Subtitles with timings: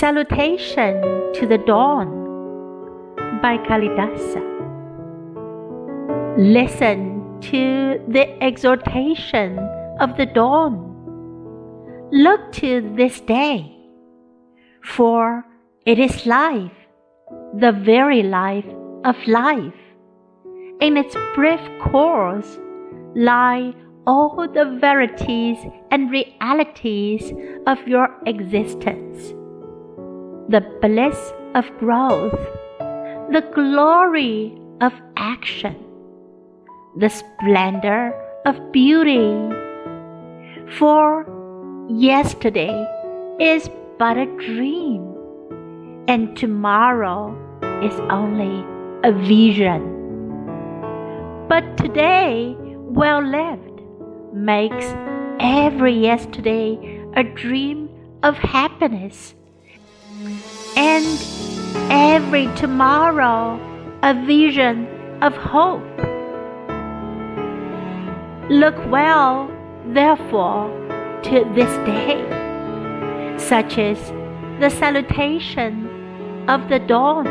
[0.00, 1.02] Salutation
[1.34, 2.08] to the Dawn
[3.42, 4.40] by Kalidasa.
[6.38, 9.58] Listen to the exhortation
[10.00, 10.78] of the dawn.
[12.12, 13.76] Look to this day,
[14.82, 15.44] for
[15.84, 16.80] it is life,
[17.58, 18.72] the very life
[19.04, 19.82] of life.
[20.80, 22.58] In its brief course
[23.14, 23.74] lie
[24.06, 25.58] all the verities
[25.90, 27.34] and realities
[27.66, 29.34] of your existence
[30.50, 32.34] the bliss of growth,
[33.30, 35.76] the glory of action,
[36.96, 38.12] the splendor
[38.46, 39.30] of beauty.
[40.76, 41.24] For
[41.88, 42.74] yesterday
[43.38, 45.06] is but a dream,
[46.08, 47.30] and tomorrow
[47.84, 48.66] is only
[49.04, 49.82] a vision.
[51.48, 53.82] But today, well lived,
[54.34, 54.96] makes
[55.38, 57.88] every yesterday a dream
[58.24, 59.36] of happiness
[60.76, 61.06] and
[61.90, 63.58] every tomorrow,
[64.02, 64.86] a vision
[65.22, 65.82] of hope.
[68.50, 69.50] Look well,
[69.86, 70.68] therefore,
[71.22, 72.18] to this day,
[73.38, 73.98] such as
[74.60, 75.88] the salutation
[76.48, 77.26] of the dawn.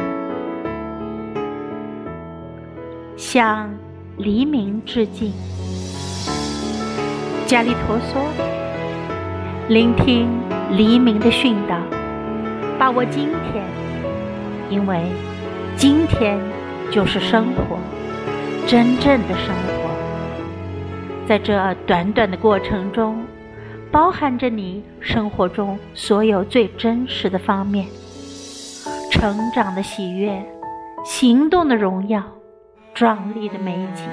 [3.17, 3.69] 向
[4.17, 5.33] 黎明致敬。
[7.45, 8.23] 迦梨陀娑
[9.67, 10.29] ：“聆听
[10.71, 11.77] 黎明的训导。”
[12.79, 13.65] 把握今天，
[14.69, 15.03] 因为
[15.75, 16.39] 今天
[16.89, 17.77] 就是生活，
[18.65, 19.89] 真正的生活。
[21.27, 23.21] 在这短短的过程中，
[23.91, 27.85] 包含着你生活中所有最真实的方面：
[29.11, 30.41] 成长的喜悦，
[31.03, 32.23] 行动的荣耀，
[32.93, 34.05] 壮丽的美景。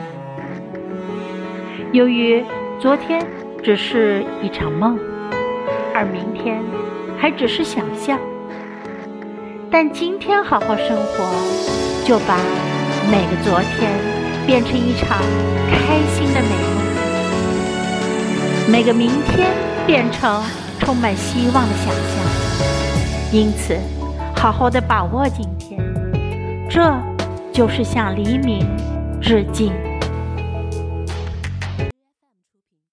[1.92, 2.44] 由于
[2.80, 3.24] 昨天
[3.62, 4.98] 只是一场梦，
[5.94, 6.60] 而明天
[7.16, 8.18] 还只是想象。
[9.78, 11.22] 但今天好好生活，
[12.02, 12.40] 就把
[13.10, 13.92] 每个昨天
[14.46, 15.20] 变成一场
[15.68, 16.48] 开心的美
[18.64, 19.52] 梦，每个明天
[19.86, 20.42] 变成
[20.78, 22.24] 充满希望的想象。
[23.30, 23.76] 因此，
[24.34, 25.78] 好好的把握今天，
[26.70, 26.90] 这
[27.52, 28.66] 就是向黎明
[29.20, 29.74] 致敬。